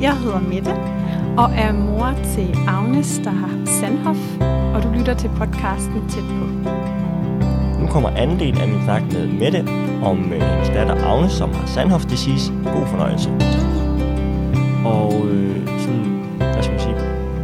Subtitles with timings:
[0.00, 0.70] Jeg hedder Mette
[1.38, 4.40] og er mor til Agnes, der har Sandhoff,
[4.74, 6.44] og du lytter til podcasten Tæt på.
[7.80, 9.60] Nu kommer anden del af min snak med Mette
[10.02, 12.52] om øh, hendes datter Agnes, som har Sandhoff disease.
[12.64, 13.30] God fornøjelse.
[14.84, 16.04] Og øh, sådan,
[16.38, 16.96] hvad skal man sige,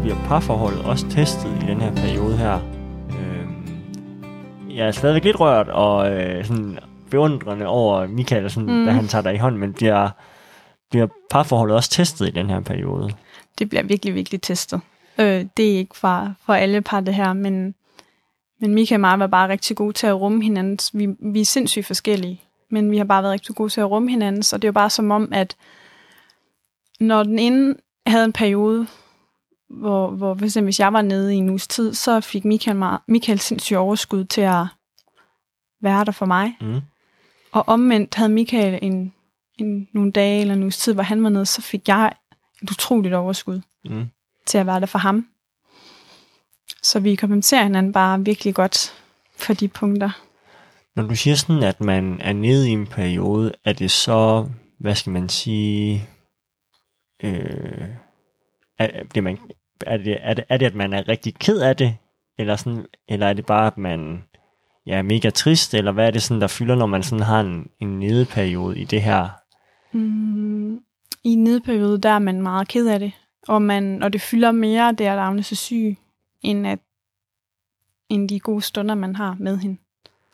[0.03, 2.59] bliver parforholdet også testet i den her periode her.
[3.09, 3.47] Øh,
[4.77, 6.79] jeg er stadigvæk lidt rørt og øh, sådan
[7.11, 8.85] beundrende over Michael, sådan, mm.
[8.85, 10.09] da han tager dig i hånden, men bliver,
[10.97, 13.11] bliver parforholdet også testet i den her periode?
[13.59, 14.81] Det bliver virkelig, virkelig testet.
[15.19, 17.75] Øh, det er ikke for, for alle par det her, men,
[18.61, 20.79] men Michael og mig var bare rigtig gode til at rumme hinanden.
[20.93, 24.11] Vi, vi er sindssygt forskellige, men vi har bare været rigtig gode til at rumme
[24.11, 25.57] hinanden, så det er jo bare som om, at
[27.01, 27.75] når den ene
[28.07, 28.87] havde en periode,
[29.71, 32.77] hvor, hvor for eksempel, hvis jeg var nede i en uges tid, så fik Michael,
[32.77, 34.67] mig, Michael sindssygt overskud til at
[35.83, 36.57] være der for mig.
[36.61, 36.81] Mm.
[37.53, 39.13] Og omvendt havde Michael en,
[39.59, 42.13] en, nogle dage eller en uges tid, hvor han var nede, så fik jeg
[42.63, 44.07] et utroligt overskud Mm.
[44.47, 45.27] til at være der for ham.
[46.83, 48.95] Så vi kompenserer hinanden bare virkelig godt
[49.37, 50.11] for de punkter.
[50.97, 54.95] Når du siger sådan, at man er nede i en periode, er det så, hvad
[54.95, 56.09] skal man sige,
[57.23, 57.89] øh,
[58.79, 59.39] er, det man,
[59.87, 61.97] er, det, er, det, er det, at man er rigtig ked af det,
[62.39, 64.23] eller, sådan, eller er det bare, at man
[64.87, 67.41] ja, er mega trist, eller hvad er det sådan, der fylder, når man sådan har
[67.41, 69.29] en, en nedeperiode i det her?
[69.97, 70.75] Mm,
[71.25, 73.13] I en nedperiode, der er man meget ked af det.
[73.49, 75.99] Og, man, og det fylder mere, det at Agnes er syg,
[76.43, 76.79] end, at,
[78.09, 79.77] end de gode stunder, man har med hende.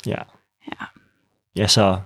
[0.06, 0.22] Ja.
[0.66, 0.84] Ja.
[1.56, 1.98] Ja, så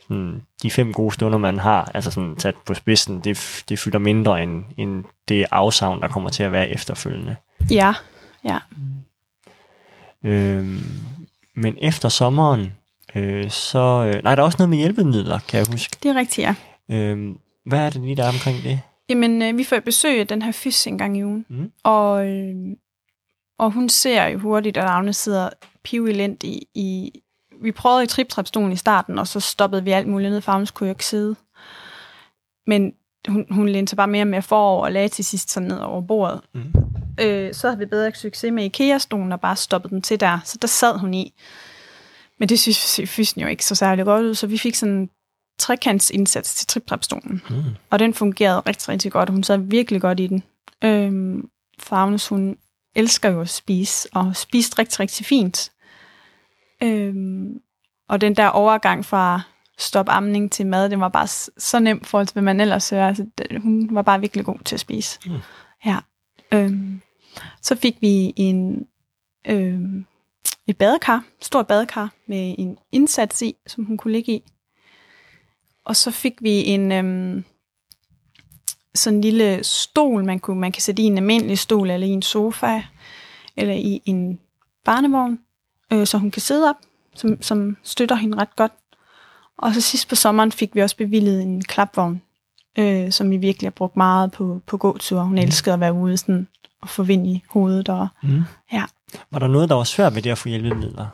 [0.00, 3.98] sådan, de fem gode stunder, man har, altså sådan sat på spidsen, det, det fylder
[3.98, 7.36] mindre end, end det afsavn, der kommer til at være efterfølgende.
[7.70, 7.94] Ja,
[8.44, 8.58] ja.
[10.22, 10.80] Øhm,
[11.54, 12.72] men efter sommeren,
[13.14, 14.12] øh, så...
[14.14, 15.96] Øh, nej, der er også noget med hjælpemidler, kan jeg huske.
[16.02, 16.54] Det er rigtigt, ja.
[16.90, 18.80] Øhm, hvad er det lige, der er omkring det?
[19.08, 21.46] Jamen, øh, vi får besøg af den her fys en gang i ugen.
[21.48, 21.72] Mm.
[21.82, 22.54] Og, øh,
[23.58, 25.50] og hun ser jo hurtigt, at Agnes sidder
[25.82, 27.12] pivelendt i, i...
[27.62, 30.70] Vi prøvede i triptrapstolen i starten, og så stoppede vi alt muligt ned, for Agnes
[30.70, 31.36] kunne jo ikke sidde.
[32.66, 32.92] Men
[33.28, 35.78] hun, hun lænede sig bare mere og mere forover og lagde til sidst sådan ned
[35.78, 36.40] over bordet.
[36.54, 36.72] Mm.
[37.20, 40.38] Øh, så havde vi bedre succes med IKEA-stolen og bare stoppet den til der.
[40.44, 41.34] Så der sad hun i.
[42.38, 45.10] Men det synes fysen jo ikke så særlig godt ud, så vi fik sådan
[45.58, 47.42] trekantsindsats til triptrapstolen.
[47.50, 47.62] Mm.
[47.90, 50.42] Og den fungerede rigtig, rigtig godt, hun sad virkelig godt i den.
[50.84, 51.48] Øhm,
[51.78, 52.56] for Agnes, hun
[52.94, 55.72] elsker jo at spise, og spiste rigtig, rigtig fint.
[56.82, 57.60] Øhm,
[58.08, 59.40] og den der overgang fra
[59.78, 61.26] stop amning til mad, det var bare
[61.58, 63.08] så nemt forhold til, hvad man ellers hører.
[63.08, 63.26] Altså,
[63.62, 65.18] hun var bare virkelig god til at spise.
[65.26, 65.32] Mm.
[65.86, 65.98] Ja.
[66.52, 67.00] Øhm,
[67.62, 68.86] så fik vi en,
[69.46, 70.06] øhm,
[70.66, 74.42] et badekar, stort badekar med en indsats i, som hun kunne ligge i.
[75.84, 77.44] Og så fik vi en øhm,
[78.94, 82.10] sådan en lille stol, man, kunne, man kan sætte i en almindelig stol, eller i
[82.10, 82.82] en sofa,
[83.56, 84.38] eller i en
[84.84, 85.38] barnevogn,
[85.92, 86.76] øh, så hun kan sidde op,
[87.14, 88.72] som, som støtter hende ret godt.
[89.58, 92.22] Og så sidst på sommeren fik vi også bevillet en klapvogn,
[92.78, 95.24] øh, som vi virkelig har brugt meget på, på gåture.
[95.24, 96.48] Hun elskede at være ude sådan,
[96.82, 97.88] og få vind i hovedet.
[97.88, 98.42] Og, Mm.
[98.72, 98.84] ja.
[99.30, 101.06] Var der noget, der var svært ved det at få hjælpemidler?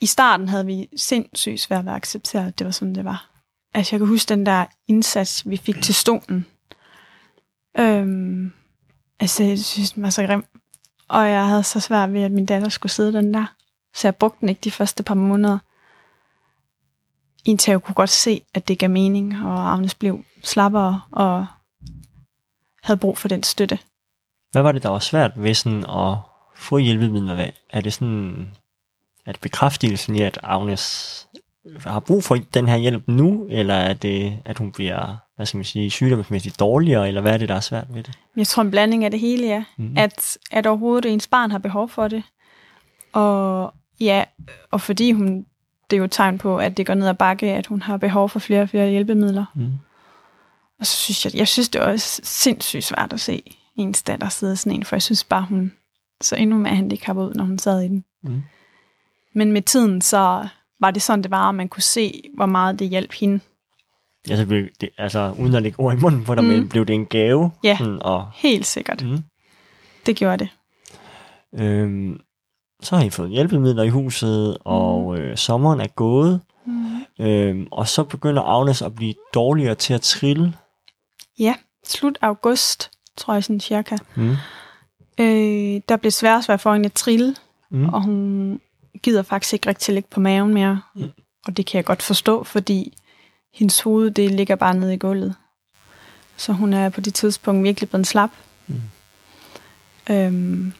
[0.00, 3.30] I starten havde vi sindssygt svært ved at acceptere, at det var sådan, det var.
[3.74, 6.46] Altså, jeg kan huske den der indsats, vi fik til stolen.
[7.78, 8.52] Øhm,
[9.20, 10.44] altså, jeg synes, den var så grim.
[11.08, 13.46] Og jeg havde så svært ved, at min datter skulle sidde den der.
[13.94, 15.58] Så jeg brugte den ikke de første par måneder.
[17.44, 21.46] Indtil jeg kunne godt se, at det gav mening, og Agnes blev slappere og
[22.82, 23.78] havde brug for den støtte.
[24.52, 26.16] Hvad var det, der var svært ved sådan at
[26.56, 27.34] få hjælpemidler?
[27.34, 28.50] Hvad- Er det sådan,
[29.26, 31.26] at bekræftelsen i, at Agnes
[31.86, 35.58] har brug for den her hjælp nu, eller er det, at hun bliver, hvad skal
[35.58, 38.18] man sige, sygdomsmæssigt dårligere, eller hvad er det, der er svært ved det?
[38.36, 39.64] Jeg tror, en blanding af det hele, ja.
[39.76, 39.88] Mhm.
[39.88, 39.98] Mm.
[39.98, 42.22] At, at overhovedet ens barn har behov for det.
[43.12, 44.24] Og ja,
[44.70, 45.46] og fordi hun,
[45.90, 47.96] det er jo et tegn på, at det går ned ad bakke, at hun har
[47.96, 49.44] behov for flere og flere hjælpemidler.
[49.54, 49.72] Mm.
[50.80, 53.42] Og så synes jeg, jeg synes, det er også sindssygt svært at se
[53.76, 55.72] ens datter sidde sådan en, for jeg synes bare, hun
[56.20, 58.04] så endnu mere handicappet ud, når hun sad i den.
[58.22, 58.42] Mm.
[59.34, 60.48] Men med tiden, så
[60.84, 63.40] var det sådan, det var, at man kunne se, hvor meget det hjalp hende.
[64.28, 66.50] Ja, så blev det, altså uden at lægge ord i munden på dig, mm.
[66.50, 67.50] men blev det en gave?
[67.64, 67.76] Ja.
[67.78, 69.02] Sådan, og, Helt sikkert.
[69.04, 69.18] mm.
[70.06, 70.48] Det gjorde det.
[71.60, 72.20] øhm,
[72.82, 77.24] så har I fået hjælpemidler i huset, og øh, sommeren er gået, Mm.
[77.24, 80.54] øhm, og så begynder Agnes at blive dårligere til at trille.
[81.38, 81.54] Ja,
[81.86, 83.96] slut august, tror jeg sådan cirka.
[84.16, 84.30] Mm.
[85.20, 87.34] Øh, der blev svært svært for hende at trille,
[87.70, 87.88] Mm.
[87.88, 88.60] og hun
[89.02, 90.82] gider faktisk ikke rigtig ligge på maven mere.
[90.94, 91.10] Mm.
[91.46, 92.96] Og det kan jeg godt forstå, fordi
[93.54, 95.34] hendes hoved, det ligger bare nede i gulvet.
[96.36, 98.30] Så hun er på det tidspunkt virkelig blevet slap.
[98.66, 98.80] Mm.
[100.10, 100.72] Øhm,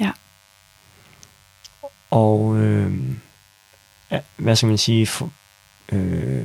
[0.00, 0.12] ja.
[2.10, 2.92] Og øh,
[4.10, 5.30] ja, hvad skal man sige, for,
[5.92, 6.44] øh,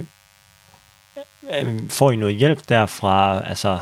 [1.53, 3.79] øh, får I noget hjælp derfra, altså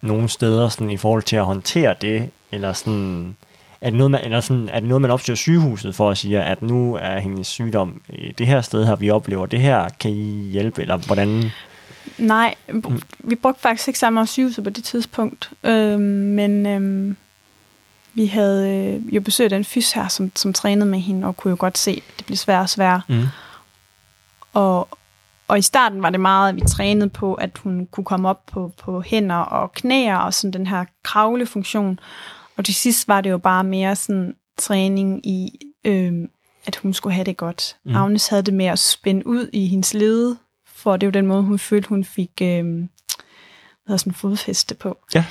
[0.00, 3.36] nogle steder sådan, i forhold til at håndtere det, eller sådan,
[3.84, 6.42] er det noget, man, eller sådan, er det noget, man opsøger sygehuset for at sige,
[6.42, 8.02] at nu er hendes sygdom
[8.38, 11.50] det her sted her, vi oplever det her, kan I hjælpe, eller hvordan?
[12.18, 13.02] Nej, mm.
[13.18, 17.16] vi brugte faktisk ikke samme sygehuset på det tidspunkt, øhm, men øhm,
[18.14, 21.50] vi havde øh, jo besøgt en fys her, som, som trænede med hende, og kunne
[21.50, 23.00] jo godt se, at det blev sværere og sværere.
[23.08, 23.26] Mm.
[24.52, 24.88] Og,
[25.48, 28.40] og i starten var det meget, at vi trænede på, at hun kunne komme op
[28.52, 31.98] på, på hænder og knæer, og sådan den her kravlefunktion.
[32.56, 36.12] Og til sidst var det jo bare mere sådan træning i, øh,
[36.66, 37.76] at hun skulle have det godt.
[37.84, 37.94] Mm.
[37.96, 40.36] Agnes havde det med at spænde ud i hendes lede,
[40.66, 42.64] for det var den måde, hun følte, hun fik øh,
[43.86, 44.98] hvad sådan fodfæste på.
[45.14, 45.24] Ja.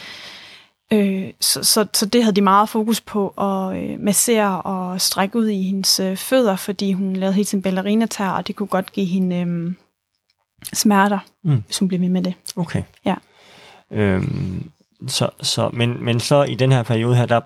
[0.93, 5.37] Øh, så, så, så det havde de meget fokus på at øh, massere og strække
[5.39, 8.91] ud i hendes øh, fødder, fordi hun lavede helt sin ballerinatær, og det kunne godt
[8.91, 9.73] give hende øh,
[10.73, 11.63] smerter, Mm.
[11.65, 12.33] hvis hun blev ved med det.
[12.55, 12.83] Okay.
[13.05, 13.15] Ja.
[13.91, 14.71] Øhm,
[15.07, 17.41] så, så, men, men så i den her periode her, der,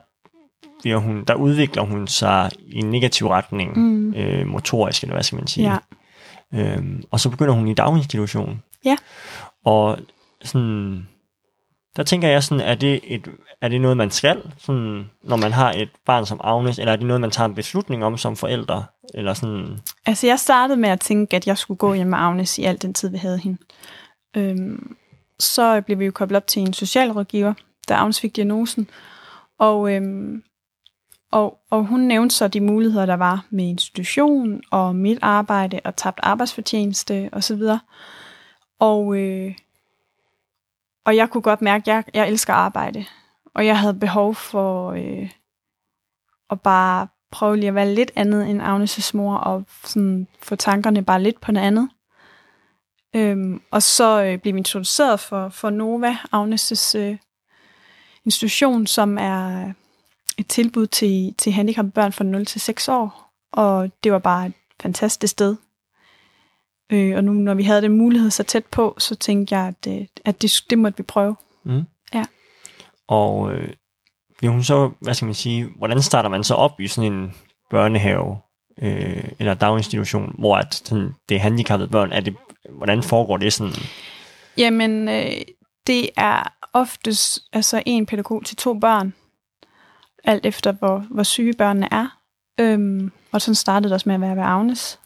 [0.81, 4.13] bliver hun, der udvikler hun sig i en negativ retning, Mm.
[4.13, 5.71] øh, motorisk, eller hvad skal man sige.
[5.71, 5.77] Ja.
[6.54, 8.63] Øhm, og så begynder hun i daginstitution.
[8.86, 8.95] Ja.
[9.65, 9.98] Og
[10.44, 11.07] sådan,
[11.95, 13.27] der tænker jeg sådan, er det, et,
[13.62, 16.95] er det noget, man skal, sådan, når man har et barn som Agnes, eller er
[16.95, 18.86] det noget, man tager en beslutning om som forældre?
[19.13, 22.57] Eller sådan, Altså, jeg startede med at tænke, at jeg skulle gå hjem med Agnes
[22.57, 23.57] i al den tid, vi havde hende.
[24.38, 24.95] Øhm,
[25.39, 27.54] så blev vi jo koblet op til en socialrådgiver,
[27.88, 28.89] der Agnes fik diagnosen.
[29.60, 30.44] Og, øhm,
[31.31, 35.95] og, og hun nævnte så de muligheder, der var med institution og mit arbejde og
[35.95, 37.62] tabt arbejdsfortjeneste osv.
[38.80, 39.56] Og, øh,
[41.06, 43.06] og jeg kunne godt mærke, at jeg, jeg elsker arbejde.
[43.56, 45.30] Og jeg havde behov for øh,
[46.50, 51.06] at bare prøve lige at være lidt andet end Agnes' mor, og sådan få tankerne
[51.06, 51.90] bare lidt på noget andet.
[53.15, 57.18] Øhm, og så øh, blev vi introduceret for, for Nova, Agnes' øh,
[58.25, 59.71] institution, som er
[60.38, 63.31] et tilbud til, til handicappede børn fra 0 til 6 år.
[63.54, 65.56] Og det var bare et fantastisk sted.
[66.92, 69.94] Øh, og nu, når vi havde den mulighed så tæt på, så tænkte jeg, at,
[69.94, 71.36] øh, at det, det måtte vi prøve.
[71.63, 71.83] mm.
[72.13, 72.25] Ja.
[73.07, 73.74] Og øh,
[74.38, 77.33] bliver hun så, hvad skal man sige, hvordan starter man så op i sådan en
[77.69, 78.38] børnehave,
[78.81, 82.36] øh, eller daginstitution, hvor at, sådan, det er handicappede børn, er det,
[82.69, 83.74] hvordan foregår det sådan?
[84.58, 85.31] Jamen, øh,
[85.88, 89.14] det er oftest altså en pædagog til to børn,
[90.24, 92.18] alt efter hvor, hvor syge børnene er.
[92.60, 95.00] Øhm, og sådan startede det også med at være ved Agnes.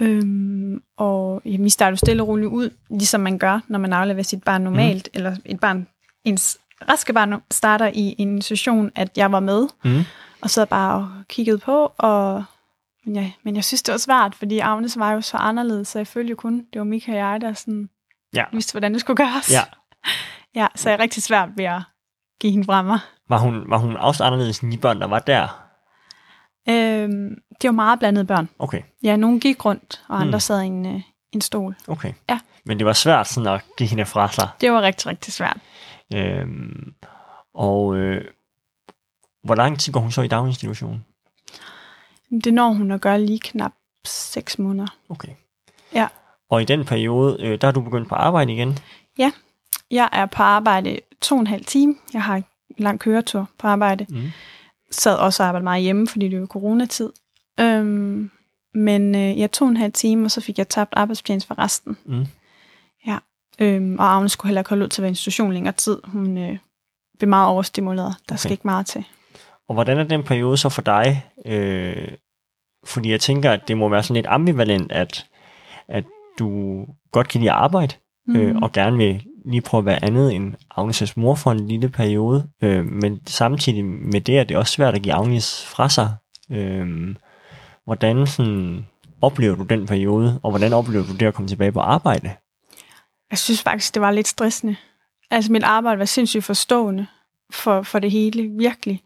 [0.00, 3.92] Øhm, og jamen, vi starter jo stille og roligt ud, ligesom man gør, når man
[3.92, 5.18] afleverer sit barn normalt, mm.
[5.18, 5.86] eller et barn,
[6.24, 6.58] ens
[6.88, 10.00] raske barn starter i en institution, at jeg var med, Mm.
[10.40, 12.44] og så bare og kiggede på, og
[13.06, 15.98] men, ja, men jeg synes, det var svært, fordi Agnes var jo så anderledes, så
[15.98, 17.88] jeg følte jo kun, det var Mika og jeg, der sådan
[18.34, 18.44] Ja.
[18.52, 19.52] vidste, hvordan det skulle gøres.
[19.52, 19.62] Ja.
[20.54, 21.82] Ja, så jeg er rigtig svært ved at
[22.40, 22.98] give hende fra mig.
[23.28, 25.68] Var hun, var hun også anderledes end de børn, der var der?
[26.68, 28.48] Øhm, det var meget blandede børn.
[28.58, 30.40] Okay, Ja, nogle gik rundt, og andre Mm.
[30.40, 31.00] sad i en, øh,
[31.32, 31.76] en stol.
[31.88, 32.12] okay.
[32.30, 32.38] Ja.
[32.64, 34.48] Men det var svært sådan at give hende fra sig.
[34.60, 35.58] Det var rigtig, rigtig svært.
[36.14, 36.94] Øhm,
[37.54, 38.24] og øh,
[39.44, 41.04] hvor lang tid går hun så i daginstitutionen?
[42.40, 43.72] Det når hun at gøre lige knap
[44.04, 44.96] 6 måneder.
[45.08, 45.32] Okay.
[45.94, 46.08] Ja.
[46.50, 48.78] Og i den periode, øh, der er du begyndt på arbejde igen?
[49.90, 51.94] Jeg er på arbejde to og en halv time.
[52.12, 52.44] Jeg har en
[52.78, 54.06] lang køretur på arbejde.
[54.08, 54.22] Mm.
[54.90, 57.10] Sad også og arbejdede meget hjemme, fordi det var coronatid.
[57.60, 58.30] Øhm,
[58.74, 61.96] men øh, jeg tog en halv time, og så fik jeg tabt arbejdsfortjeneste for resten.
[62.04, 62.26] Mm.
[63.62, 65.98] Øhm, og Agnes skulle heller ikke holde ud til at være i institution længere tid.
[66.04, 66.58] Hun øh,
[67.18, 68.14] blev meget overstimuleret.
[68.28, 68.38] Der okay.
[68.38, 69.04] skal ikke meget til.
[69.68, 71.26] Og hvordan er den periode så for dig?
[71.46, 72.08] Øh,
[72.84, 75.26] fordi jeg tænker, at det må være sådan lidt ambivalent, at,
[75.88, 76.04] at
[76.38, 77.94] du godt kan lide at arbejde,
[78.26, 78.36] mm.
[78.36, 81.88] øh, og gerne vil lige prøve at være andet end Agnes' mor for en lille
[81.88, 82.48] periode.
[82.62, 86.14] Øh, men samtidig med det er det også svært at give Agnes fra sig.
[86.50, 87.16] Øh,
[87.84, 88.86] hvordan sådan,
[89.22, 92.30] oplever du den periode, og hvordan oplever du det at komme tilbage på arbejde?
[93.30, 94.76] Jeg synes faktisk, det var lidt stressende.
[95.30, 97.06] Altså, mit arbejde var sindssygt forstående
[97.50, 99.02] for, for det hele, virkelig.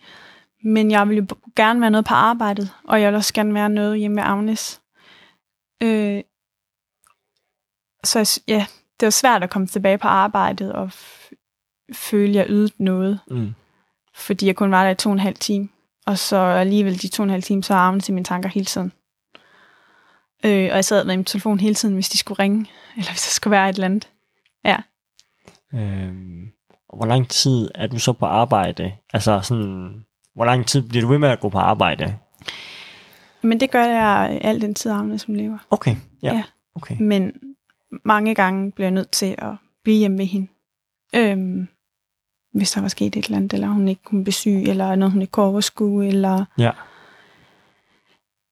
[0.67, 3.69] Men jeg ville jo gerne være noget på arbejdet, og jeg ville også gerne være
[3.71, 4.81] noget hjemme med Agnes.
[5.83, 6.23] Øh,
[8.05, 8.67] så ja,
[9.01, 10.93] det var svært at komme tilbage på arbejdet og
[11.93, 13.55] føle, at jeg ydede noget, Mm.
[14.15, 15.69] fordi jeg kun var der i to og en halv time.
[16.07, 18.67] Og så alligevel de to og en halv time, så Agnes i mine tanker hele
[18.67, 18.93] tiden.
[20.45, 22.61] Øh, og jeg sad med min telefon hele tiden, hvis de skulle ringe,
[22.97, 24.11] eller hvis der skulle være et eller andet.
[24.65, 24.77] Ja.
[25.75, 26.51] Øhm,
[26.97, 28.93] hvor lang tid er du så på arbejde?
[29.13, 30.05] Altså sådan,
[30.37, 32.17] hvor lang tid bliver du ved med at gå på arbejde?
[33.43, 35.59] Men det gør jeg al den tid, Agnes som lever.
[35.71, 36.35] Okay, ja.
[36.35, 36.43] Ja.
[36.75, 36.97] Okay.
[37.01, 37.33] Men
[38.05, 40.49] mange gange bliver jeg nødt til at blive hjemme ved hende.
[41.15, 41.69] Øhm,
[42.53, 45.23] hvis der var sket et eller andet, eller hun ikke kunne besøge, eller noget, hun
[45.23, 46.45] ikke kunne overskue, eller...
[46.59, 46.71] Ja.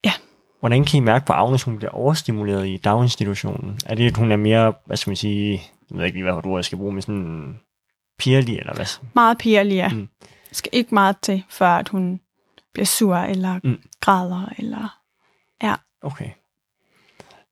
[0.05, 0.13] Ja.
[0.61, 3.79] Hvordan kan I mærke på Agnes, hun bliver overstimuleret i daginstitutionen?
[3.87, 6.57] Er det, at hun er mere, hvad skal man sige, jeg ved ikke lige, hvad
[6.57, 7.59] jeg skal bruge, men sådan
[8.19, 9.01] pirlig, eller hvad?
[9.15, 9.89] Meget pigerlig, ja.
[9.89, 10.09] Mm.
[10.55, 12.21] Skal ikke meget til, før at hun
[12.73, 13.79] bliver sur, eller Mm.
[14.01, 14.99] græder, eller...
[16.03, 16.31] Okay.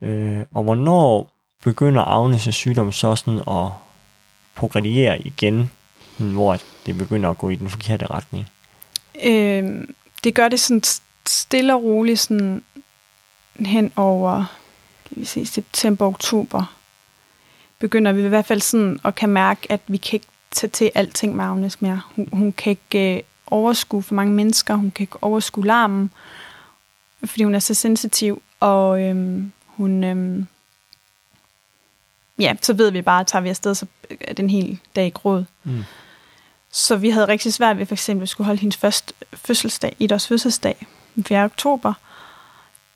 [0.00, 1.32] Øh, og hvornår
[1.64, 3.68] begynder Agnes' sygdom så sådan at
[4.54, 5.70] progrediere igen,
[6.18, 8.48] hvor det begynder at gå i den forkerte retning?
[9.24, 9.94] Øhm,
[10.24, 12.64] det gør det sådan st- stille og roligt sådan
[13.56, 14.44] hen over
[15.08, 16.74] kan vi se, september, oktober.
[17.78, 20.90] Begynder vi i hvert fald sådan at kan mærke, at vi kan ikke tage til
[20.94, 22.00] alting med Agnes mere.
[22.16, 26.10] Hun, hun kan ikke øh, overskue for mange mennesker, hun kan ikke overskue larmen,
[27.24, 30.04] fordi hun er så sensitiv, og øhm, hun...
[30.04, 30.46] Øhm,
[32.38, 33.86] ja, så ved vi bare, at tager vi afsted, så
[34.20, 35.44] er den hele dag i gråd.
[35.64, 35.84] Mm.
[36.70, 40.12] Så vi havde rigtig svært ved for eksempel at skulle holde hendes første fødselsdag, et
[40.12, 41.44] års fødselsdag, den 4.
[41.44, 41.94] oktober.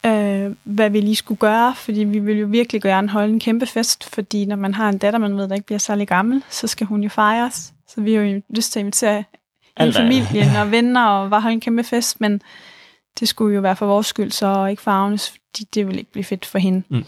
[0.07, 3.67] Øh, hvad vi lige skulle gøre, fordi vi ville jo virkelig gerne holde en kæmpe
[3.67, 6.67] fest, fordi når man har en datter, man ved, der ikke bliver særlig gammel, så
[6.67, 7.73] skal hun jo fejres.
[7.89, 9.25] Så vi har jo lyst til at invitere
[9.79, 12.43] hele familien og venner og bare holde en kæmpe fest, men
[13.21, 16.13] det skulle jo være for vores skyld, så ikke for Agnes, fordi det ville ikke
[16.13, 16.83] blive fedt for hende.
[16.89, 17.05] Mm.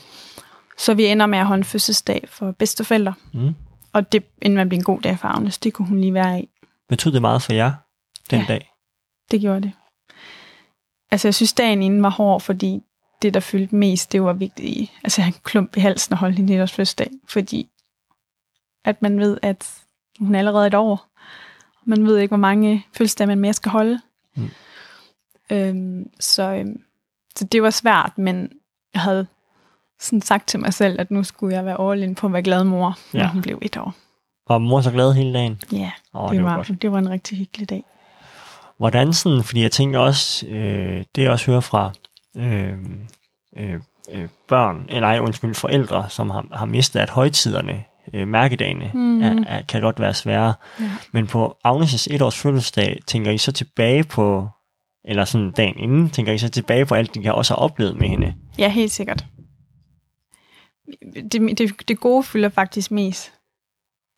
[0.78, 3.54] Så vi ender med at holde en fødselsdag for bedsteforældre, Mm.
[3.92, 5.58] og det ender med at blive en god dag for Agnes.
[5.58, 6.48] Det kunne hun lige være i.
[6.88, 7.72] Betød det meget for jer
[8.30, 8.44] den Ja.
[8.48, 8.70] dag?
[9.30, 9.72] Det gjorde det.
[11.10, 12.82] Altså, jeg synes, dagen inden var hård, fordi
[13.22, 14.90] det, der fyldte mest, det var vigtigt.
[15.04, 17.68] Altså, jeg en klump i halsen og holdt en nytårs fødselsdag, fordi
[18.84, 19.74] at man ved, at
[20.18, 21.06] hun er allerede et år.
[21.84, 24.00] Man ved ikke, hvor mange fødselsdage man mere skal holde.
[24.36, 24.50] Mm.
[25.50, 26.82] Øhm, så, øhm,
[27.36, 28.50] så det var svært, men
[28.94, 29.26] jeg havde
[30.00, 32.42] sådan sagt til mig selv, at nu skulle jeg være all in på at være
[32.42, 33.28] glad mor, når Ja.
[33.30, 33.94] hun blev et år.
[34.48, 35.60] Var mor så glad hele dagen?
[35.72, 37.84] Ja, Åh, det, det var var, det var en rigtig hyggelig dag.
[38.76, 41.92] Hvordan sådan, fordi jeg tænker også, øh, det jeg også hører fra
[42.38, 42.78] øh,
[43.56, 43.80] øh,
[44.12, 49.22] øh, børn, eller ej, undskyld, forældre, som har, har mistet, at højtiderne, øh, mærkedagene, mm.
[49.22, 50.54] Er, er, kan godt være svære.
[50.80, 50.90] Ja.
[51.12, 54.48] Men på Agnes' etårs fødselsdag, tænker I så tilbage på,
[55.04, 57.96] eller sådan dagen inden, tænker I så tilbage på alt, de kan også have oplevet
[57.96, 58.34] med hende?
[58.58, 59.24] Ja, helt sikkert.
[61.32, 63.32] Det, det, det gode fylder faktisk mest.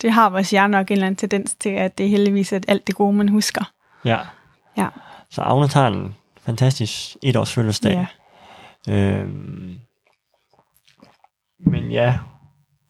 [0.03, 2.65] Det har vores hjerne nok en eller anden tendens til, at det er heldigvis at
[2.69, 3.73] alt det gode, man husker.
[4.05, 4.19] Ja.
[4.77, 4.89] Ja.
[5.31, 6.15] Så Agnes har en
[6.51, 8.07] fantastisk etårs fødselsdag.
[8.87, 8.95] Ja.
[8.95, 9.79] Øhm,
[11.67, 12.19] men ja,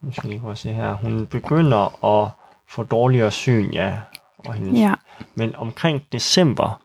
[0.02, 0.92] nu skal jeg lige se her.
[0.94, 2.30] Hun begynder at
[2.68, 3.98] få dårligere syn, ja.
[4.38, 4.94] Og hendes, Ja,
[5.34, 6.82] Men omkring december,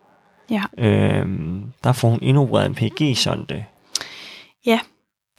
[0.50, 0.64] ja.
[0.78, 3.66] øhm, der får hun indopereret en PG-sonde.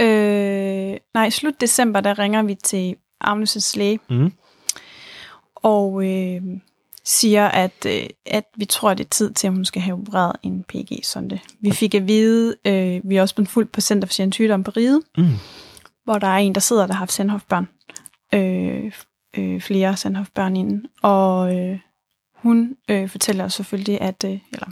[0.01, 4.33] Øh, nej, i slut december, der ringer vi til Agnes' læge, Mm.
[5.55, 6.43] og øh,
[7.07, 10.37] siger, at, øh, at vi tror, det er tid til, at hun skal have opereret
[10.43, 11.39] en PG-sonde.
[11.61, 14.71] Vi fik at vide, øh, vi er også blevet fuldt på Center for Sygdom på
[14.77, 15.29] Ride, Mm.
[16.05, 17.69] hvor der er en, der sidder, der har haft Sandhoff-børn.
[18.35, 18.93] Øh,
[19.37, 20.87] øh, flere Sandhoff-børn inden.
[21.03, 21.79] Og øh,
[22.35, 24.67] hun øh, fortæller os selvfølgelig, at, øh, eller,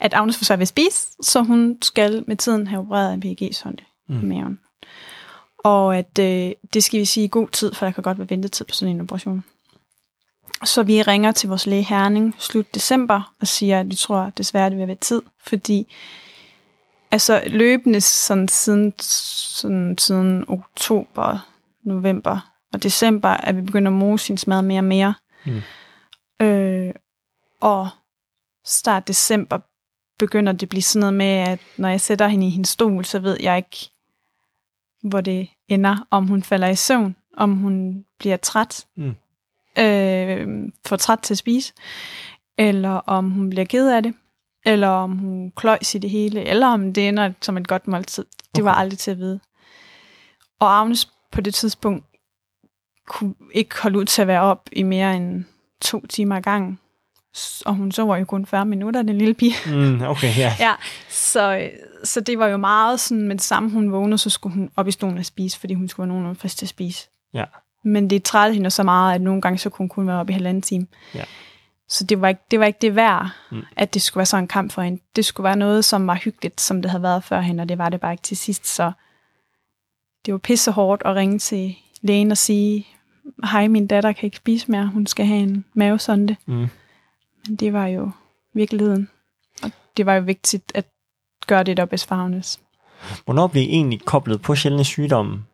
[0.00, 3.82] at Agnes svært ved at spise, så hun skal med tiden have opereret en PG-sonde
[4.08, 4.20] mm.
[4.22, 4.58] i maven.
[5.64, 8.30] Og at øh, det skal vi sige i god tid, for der kan godt være
[8.30, 9.44] ventetid på sådan en operation.
[10.64, 14.70] Så vi ringer til vores læge Herning slut december og siger, at vi tror desværre,
[14.70, 15.94] det vil være tid, fordi
[17.10, 21.48] altså løbende sådan, siden, sådan, siden oktober,
[21.84, 25.14] november og december, er vi begyndt at mose sin mad mere og mere.
[25.46, 25.62] Mm.
[26.46, 26.94] Øh,
[27.60, 27.88] og
[28.64, 29.58] start december
[30.18, 33.04] begynder det at blive sådan noget med, at når jeg sætter hende i hendes stol,
[33.04, 33.90] så ved jeg ikke,
[35.02, 39.14] hvor det ender, om hun falder i søvn, om hun bliver træt, Mm.
[39.78, 41.72] Øh, for træt til at spise,
[42.58, 44.14] eller om hun bliver ked af det,
[44.64, 48.24] eller om hun kløjs i det hele, eller om det ender som et godt måltid.
[48.56, 49.40] Det var aldrig til at vide.
[50.60, 52.04] Og Agnes på det tidspunkt
[53.08, 55.44] kunne ikke holde ud til at være op i mere end
[55.80, 56.78] to timer ad gangen.
[57.66, 59.54] Og hun sover jo kun 40 minutter, den lille pige.
[59.66, 60.56] Mm, okay, ja.
[60.66, 60.72] Ja,
[61.08, 61.70] så,
[62.04, 64.88] så det var jo meget sådan, med det samme hun vågnede, så skulle hun op
[64.88, 67.08] i stolen og spise, fordi hun skulle være nogenlunde frisk til at spise.
[67.34, 67.44] Ja.
[67.84, 70.30] Men det trættede hende så meget, at nogle gange så kunne hun kun være oppe
[70.32, 70.86] i halvanden time.
[71.14, 71.24] Ja.
[71.88, 73.62] Så det var ikke det, var ikke det værd, Mm.
[73.76, 75.02] at det skulle være sådan en kamp for hende.
[75.16, 77.78] Det skulle være noget, som var hyggeligt, som det havde været før hende, og det
[77.78, 78.66] var det bare ikke til sidst.
[78.66, 78.92] Så
[80.26, 82.86] det var pisse hårdt at ringe til lægen og sige,
[83.44, 86.36] hej, min datter kan ikke spise mere, hun skal have en mavesonde.
[86.46, 86.66] Mm.
[87.46, 88.10] Men det var jo
[88.54, 89.08] virkeligheden.
[89.62, 90.84] Og det var jo vigtigt at
[91.46, 92.60] gøre det, der bedst fagnes.
[93.24, 95.44] Hvornår blev I egentlig koblet på sjældne sygdomme?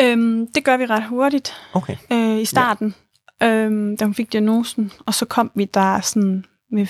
[0.00, 1.96] Øhm, det gør vi ret hurtigt Okay.
[2.12, 2.94] øh, i starten,
[3.40, 3.46] ja.
[3.46, 4.92] øhm, da hun fik diagnosen.
[5.06, 6.86] Og så kom vi der sådan med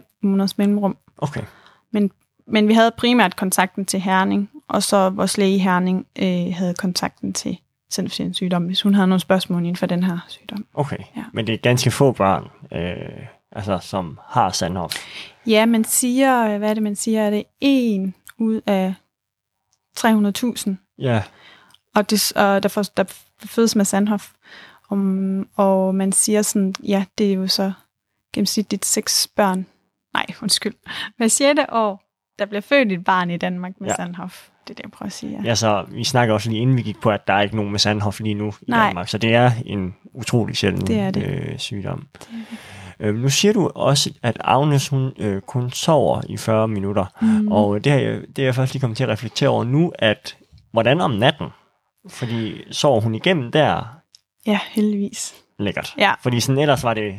[0.00, 0.96] 4-5 måneders mellemrum.
[1.18, 1.42] Okay.
[1.90, 2.10] Men,
[2.46, 7.32] men vi havde primært kontakten til Herning, og så vores læge Herning øh, havde kontakten
[7.32, 7.58] til
[7.90, 10.66] Sjældne sygdom, hvis hun havde nogle spørgsmål inden for den her sygdom.
[10.74, 10.98] Okay.
[11.16, 11.24] Ja.
[11.32, 14.96] Men det er ganske få børn, øh, altså, som har Sandhoff.
[15.46, 18.94] Ja, man siger, hvad er det, man siger, er det en ud af
[19.98, 21.22] 300.000, Ja.
[21.94, 23.04] Og, det, og der, får, der
[23.44, 24.30] fødes med Sandhoff.
[24.90, 27.72] Um, og man siger sådan, ja, det er jo så
[28.34, 29.66] gennemsnitligt seks børn.
[30.14, 30.74] Nej, undskyld.
[31.16, 32.02] Hver sjette år,
[32.38, 33.94] der bliver født et barn i Danmark med Ja.
[33.94, 34.48] Sandhoff.
[34.68, 35.32] Det er det, jeg prøver at sige.
[35.32, 35.48] Ja.
[35.48, 37.70] Ja, så vi snakker også lige inden vi gik på, at der er ikke nogen
[37.70, 38.86] med Sandhoff lige nu i Nej.
[38.86, 39.08] Danmark.
[39.08, 41.22] Så det er en utrolig sjælden Det er det.
[41.26, 42.06] Øh, sygdom.
[43.00, 47.06] Øh, nu siger du også, at Agnes hun øh, kun sover i 40 minutter.
[47.20, 47.52] Mm.
[47.52, 50.36] Og det jeg, det er jeg først lige kommet til at reflektere over nu, at
[50.72, 51.46] hvordan om natten?
[52.08, 53.96] Fordi sover hun igennem der
[54.46, 55.34] Ja, heldigvis.
[55.58, 55.94] lækkert.
[55.98, 56.12] Ja.
[56.22, 57.14] Fordi sådan ellers var det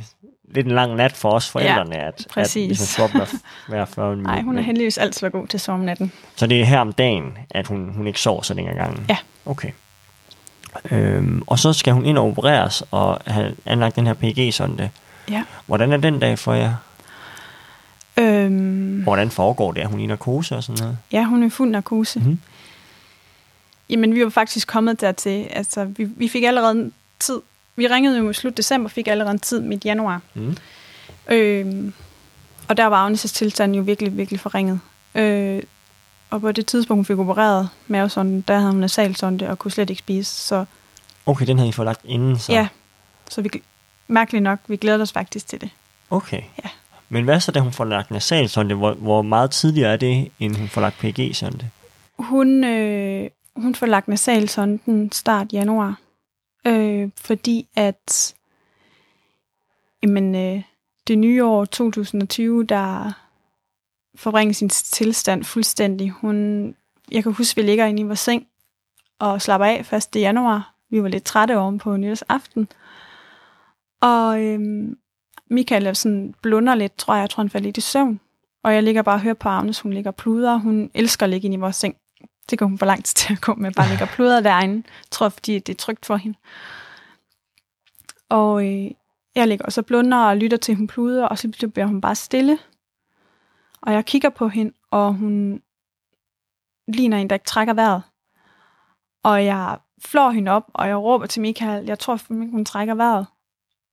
[0.54, 2.68] lidt en lang nat for os forældrene, at, at præcis.
[2.68, 3.36] hvis hun sov hver,
[3.68, 4.32] hver 40 minutter.
[4.34, 6.12] Nej, hun er heldigvis altid god til at sove om natten.
[6.36, 9.06] Så det er her om dagen, at hun, hun ikke sover så længe ad gangen?
[9.10, 9.18] Ja.
[9.46, 9.72] Okay.
[10.92, 14.90] Øhm, og så skal hun ind og opereres og have anlagt den her PG-sonde.
[15.32, 15.44] Ja.
[15.66, 16.74] Hvordan er den dag for jer?
[18.18, 19.84] Øhm, Hvordan foregår det?
[19.84, 20.98] Er hun i narkose og sådan noget?
[21.12, 22.20] ja, hun er fuld narkose.
[22.20, 22.40] Mhm.
[23.90, 25.48] Jamen, vi var faktisk kommet dertil.
[25.52, 27.42] Altså, vi, vi fik allerede en tid.
[27.76, 30.22] Vi ringede jo i slut december, fik allerede en tid midt januar.
[30.34, 30.58] Mm.
[31.30, 31.94] Øhm,
[32.68, 34.80] og der var Agnes' tilstand jo virkelig, virkelig forringet.
[35.16, 35.64] Øh,
[36.30, 39.90] og på det tidspunkt, hun fik opereret mavesonden, der havde hun nasalsonde og kunne slet
[39.90, 40.32] ikke spise.
[40.32, 40.66] Så
[41.26, 42.52] Okay, den havde I fået lagt inden, så?
[42.54, 42.68] ja,
[43.30, 43.50] så vi,
[44.08, 45.70] mærkeligt nok, vi glæder os faktisk til det.
[46.10, 46.42] Okay.
[46.64, 46.70] Ja.
[47.10, 48.76] Men hvad så, da hun får lagt nasalsonde?
[48.76, 51.70] Hvor, hvor meget tidligere er det, end hun får lagt PG-sonde?
[52.20, 56.00] Hun, øh, hun får lagt nasalsonden start januar,
[56.68, 58.36] øh, fordi at
[60.04, 60.64] jamen, øh,
[61.08, 63.12] det nye år 2020, der
[64.16, 66.10] forbringer sin tilstand fuldstændig.
[66.10, 66.68] Hun,
[67.12, 68.48] jeg kan huske, vi ligger inde i vores seng
[69.20, 70.16] og slapper af 1.
[70.16, 70.76] januar.
[70.90, 72.68] Vi var lidt trætte oven på nytårsaften.
[74.02, 74.98] Og øhm,
[75.50, 77.22] Michael er sådan blunder lidt, tror jeg.
[77.22, 78.20] Jeg tror, han falder lidt i søvn.
[78.64, 79.80] Og jeg ligger bare og hører på Agnes.
[79.80, 80.56] Hun ligger og pluder.
[80.56, 81.96] Hun elsker at ligge inde i vores seng.
[82.50, 83.72] Det kan hun for lang tid til at gå med.
[83.72, 84.76] Bare ligge og pluder derinde.
[84.76, 86.38] Jeg tror, fordi det er trygt for hende.
[88.30, 88.92] Og øh,
[89.36, 91.26] jeg ligger og så blunder og lytter til, hun pluder.
[91.26, 92.60] Og så bliver hun bare stille.
[93.82, 95.62] Og jeg kigger på hende, og hun
[96.88, 98.04] ligner en, der ikke trækker vejret.
[99.24, 103.28] Og jeg flår hende op, og jeg råber til Michael, jeg tror, hun trækker vejret.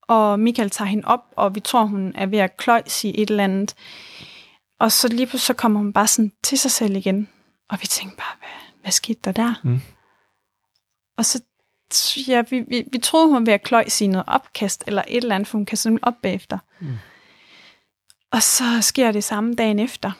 [0.03, 3.31] Og Michael tager hende op, og vi tror, hun er ved at kløjse i et
[3.31, 3.75] eller andet.
[4.81, 7.29] Og så lige pludselig så kommer hun bare sådan til sig selv igen.
[7.69, 9.55] Og vi tænkte bare, hvad, hvad skete der der?
[9.65, 9.81] Mm.
[11.17, 11.43] Og så,
[12.29, 15.17] ja, vi, vi, vi troede, hun var ved at kløjse i noget opkast, eller et
[15.17, 16.59] eller andet, for hun kan sådan op bagefter.
[16.81, 16.95] Mm.
[18.31, 20.13] Og så sker det samme dagen efter,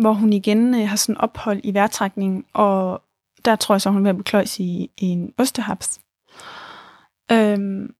[0.00, 3.02] hvor hun igen øh, har sådan ophold i vejrtrækningen, og
[3.44, 6.00] der tror jeg så, hun er ved at blive kløjs i, i en ostehaps.
[7.32, 7.94] Øhm,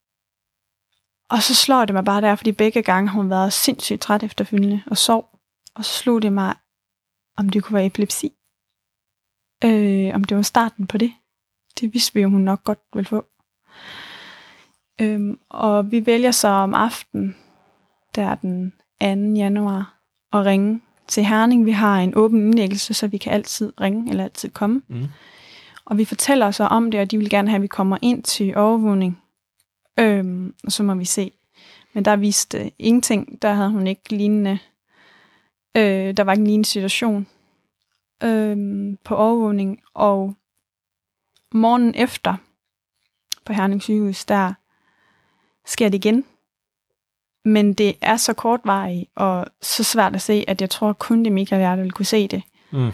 [1.31, 4.23] og så slår det mig bare der, fordi begge gange har hun været sindssygt træt
[4.23, 5.39] efterfølgende og sov.
[5.75, 6.55] Og så slog det mig,
[7.41, 8.33] om det kunne være epilepsi.
[9.65, 11.13] Øh, om det var starten på det.
[11.81, 13.25] Det vidste vi jo, hun nok godt ville få.
[15.01, 17.37] Øhm, og vi vælger så om aftenen,
[18.15, 19.07] der den 2.
[19.39, 20.01] januar,
[20.33, 21.67] at ringe til Herning.
[21.67, 24.83] Vi har en åben indlæggelse, så vi kan altid ringe eller altid komme.
[24.89, 25.07] Mm.
[25.85, 28.23] Og vi fortæller så om det, og de vil gerne have, at vi kommer ind
[28.23, 29.23] til overvågning.
[29.99, 31.33] Øhm, og så må vi se.
[31.93, 33.43] Men der viste ingenting.
[33.43, 34.59] Der havde hun ikke lignende...
[35.77, 37.27] Øh, der var ikke en lignende situation
[38.23, 39.81] øhm, på overvågning.
[39.95, 40.35] Og
[41.53, 42.37] morgenen efter
[43.45, 44.53] på Herning sygehus, der
[45.67, 46.25] sker det igen.
[47.45, 51.33] Men det er så kortvarigt og så svært at se, at jeg tror kun det
[51.33, 52.43] Michael der ville kunne se det.
[52.73, 52.91] Mm.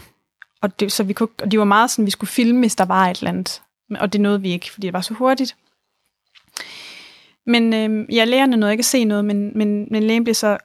[0.61, 2.85] Og, det, så vi kunne, og de var meget sådan, vi skulle filme, hvis der
[2.85, 3.61] var et eller andet.
[3.99, 5.55] Og det nåede vi ikke, fordi det var så hurtigt.
[7.45, 10.57] Men øh, ja, lægerne nåede ikke at se noget, men, men, men lægen blev så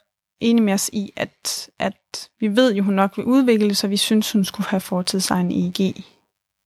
[0.42, 3.96] enig med os i, at, at vi ved jo, hun nok vil udvikle så vi
[3.96, 6.05] synes, hun skulle have foretaget sig en EEG.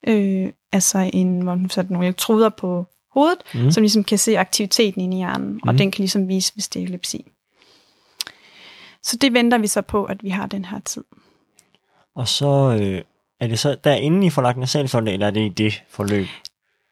[0.08, 3.70] Øh, altså en, hvor hun satte nogle elektroder på hovedet, Mm.
[3.70, 5.60] som ligesom kan se aktiviteten inde i hjernen, mm.
[5.62, 5.78] og Mhm.
[5.78, 7.24] den kan ligesom vise, hvis det er epilepsi.
[9.02, 11.04] Så det venter vi så på, at vi har den her tid.
[12.16, 13.02] Og så øh,
[13.40, 16.26] er det så derinde, I får lagt nasalsonde, eller er det i det forløb?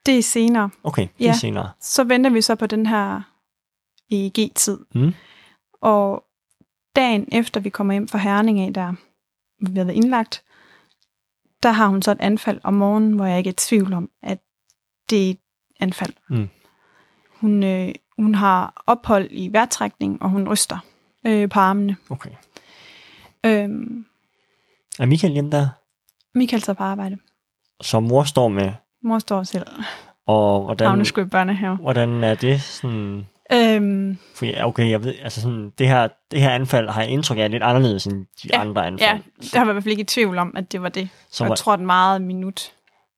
[0.06, 0.70] Det er senere.
[0.84, 1.36] Okay, det er Ja.
[1.40, 1.70] senere.
[1.80, 3.20] Så venter vi så på den her
[4.10, 4.78] EEG-tid.
[4.94, 5.12] Mm.
[5.82, 6.23] Og
[6.96, 8.92] dagen efter vi kommer hjem fra Herning af, der
[9.60, 10.44] vi har været indlagt,
[11.62, 14.10] der har hun så et anfald om morgenen, hvor jeg ikke er i tvivl om,
[14.22, 14.38] at
[15.10, 15.38] det er et
[15.80, 16.12] anfald.
[16.30, 16.48] Mm.
[17.40, 20.78] Hun, øh, hun har ophold i vejrtrækning, og hun ryster
[21.26, 21.96] øh, på armene.
[22.10, 22.30] Okay.
[23.46, 24.06] Øhm,
[24.98, 25.68] Er Michael hjemme der?
[26.34, 27.16] Michael tager på arbejde.
[27.80, 29.66] Som mor står med, Mor står selv.
[30.26, 31.76] og hvordan, Agnes skulle i børnehave.
[31.76, 33.26] hvordan er det sådan...
[33.52, 37.10] Øhm, For ja, okay, jeg ved, altså sådan, det her, det her anfald har jeg
[37.10, 39.10] indtryk af lidt anderledes end de Ja, andre anfald.
[39.10, 39.18] ja,
[39.52, 41.08] der var i hvert fald ikke i tvivl om, at det var det.
[41.30, 42.72] Så jeg tror, den meget minut.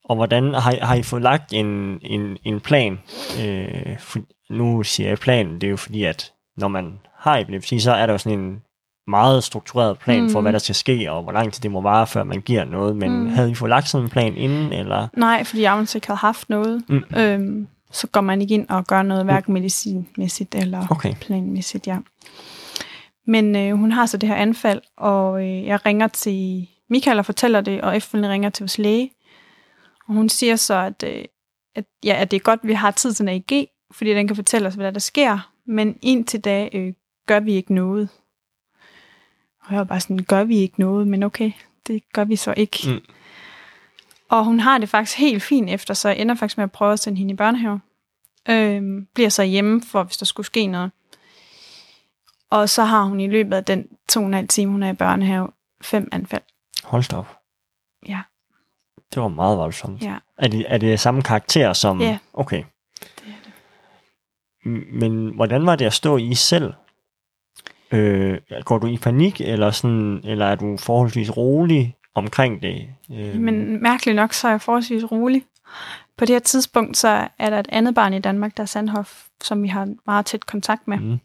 [0.05, 2.99] Og hvordan har, I- har I fået lagt en, en, en plan?
[3.45, 4.19] Øh, for,
[4.51, 8.07] nu siger jeg plan, det er jo fordi, at når man har epilepsi, så er
[8.07, 8.62] der jo sådan en
[9.09, 10.31] meget struktureret plan mm.
[10.31, 10.45] for, Mhm.
[10.45, 12.97] hvad der skal ske, og hvor lang tid det må vare, før man giver noget.
[12.97, 13.29] Men mm.
[13.29, 15.09] Havde I fået lagt sådan en plan inden, eller?
[15.17, 16.83] Nej, fordi Agnes ikke havde haft noget.
[16.89, 17.05] Mm.
[17.17, 21.14] Øhm, så går man ikke ind og gør noget, hverken medicinmæssigt eller Okay.
[21.20, 21.99] planmæssigt, ja.
[23.27, 27.27] Men øh, hun har så det her anfald, og øh, jeg ringer til Michael og
[27.27, 29.11] fortæller det, og efterfølgende ringer til vores læge.
[30.09, 31.25] Og hun siger så, at, øh,
[31.75, 34.27] at, ja, at det er godt, at vi har tid til en AEG, fordi den
[34.27, 35.53] kan fortælle os, hvad der sker.
[35.66, 36.92] Men indtil da øh,
[37.27, 38.09] gør vi ikke noget.
[39.64, 41.09] Og jeg var bare sådan, gør vi ikke noget?
[41.09, 41.53] Men okay,
[41.87, 42.79] det gør vi så ikke.
[42.87, 43.01] Mm.
[44.31, 46.93] Og hun har det faktisk helt fint efter, så jeg ender faktisk med at prøve
[46.93, 47.81] at sende hende i børnehave.
[48.49, 50.91] Øhm, bliver så hjemme, for hvis der skulle ske noget.
[52.51, 54.91] Og så har hun i løbet af den to og en halv time, hun er
[54.91, 55.49] i børnehave,
[55.83, 56.43] fem anfald.
[56.85, 57.39] Hold da op.
[58.09, 58.21] Ja.
[59.15, 60.03] Det var meget voldsomt.
[60.03, 60.17] Ja.
[60.39, 62.01] Er det, er det samme karakter som...
[62.01, 62.19] Ja.
[62.33, 62.65] Okay.
[63.01, 63.53] Det er det.
[64.93, 66.73] Men hvordan var det at stå i selv?
[67.93, 72.87] Øh, går du i panik, eller, sådan, eller er du forholdsvis rolig omkring det?
[73.12, 75.42] Øh, Men mærkeligt nok, så er jeg forholdsvis rolig.
[76.18, 79.22] På det her tidspunkt, så er der et andet barn i Danmark, der er Sandhoff,
[79.42, 80.98] som vi har meget tæt kontakt med.
[80.98, 81.18] Mm.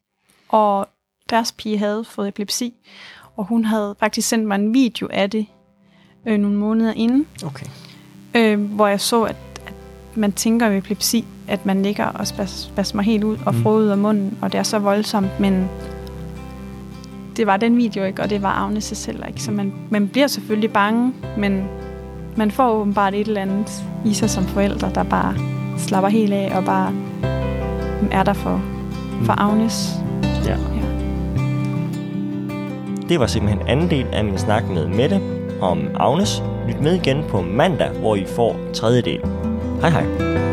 [0.49, 0.87] Og
[1.29, 2.73] deres pige havde fået epilepsi,
[3.37, 5.45] og hun havde faktisk sendt mig en video af det
[6.25, 7.65] øh, nogle måneder inden, Okay.
[8.35, 9.35] øh, hvor jeg så, at,
[9.67, 9.73] at
[10.15, 13.61] man tænker ved epilepsi, at man ligger og spas, spasmer helt ud og Mm.
[13.63, 15.69] får ud af munden, og det er så voldsomt, men
[17.37, 20.27] det var den video ikke, og det var Agnes selv ikke, så man, man bliver
[20.27, 21.63] selvfølgelig bange, men
[22.35, 25.35] man får åbenbart et eller andet i sig som forældre, der bare
[25.77, 26.93] slapper helt af og bare
[28.11, 28.61] er der for,
[29.23, 29.89] for Agnes.
[30.45, 30.51] Ja.
[30.51, 30.57] Ja.
[33.09, 35.21] Det var simpelthen anden del af min snak med Mette
[35.61, 36.43] om Agnes.
[36.67, 39.21] Lyt med igen på mandag, hvor I får tredje del.
[39.81, 40.50] Hej hej.